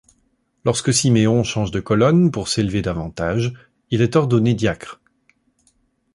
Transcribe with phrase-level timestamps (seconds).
[0.65, 3.53] Lorsque Siméon change de colonne pour s'élever davantage,
[3.91, 4.99] il est ordonné diacre.